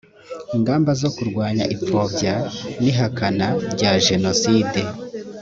[0.55, 2.33] ingamba zo kurwanya ipfobya
[2.81, 4.79] n ihakana rya jenoside